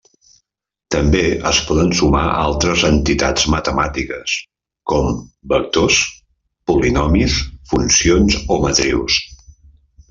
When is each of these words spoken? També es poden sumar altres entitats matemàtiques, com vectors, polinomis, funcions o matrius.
També 0.93 1.19
es 1.49 1.59
poden 1.71 1.91
sumar 1.99 2.23
altres 2.45 2.85
entitats 2.89 3.45
matemàtiques, 3.55 4.35
com 4.93 5.13
vectors, 5.55 6.01
polinomis, 6.73 7.39
funcions 7.75 8.43
o 8.57 8.61
matrius. 8.67 9.25